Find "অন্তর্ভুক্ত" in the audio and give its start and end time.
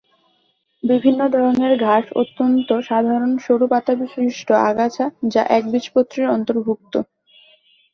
6.29-6.93